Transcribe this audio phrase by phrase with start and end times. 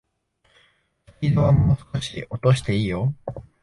[1.05, 3.13] スピードはもう少し落としていいよ